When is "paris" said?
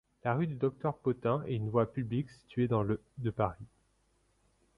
3.29-3.67